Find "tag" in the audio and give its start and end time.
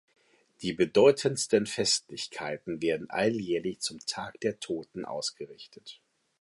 3.99-4.39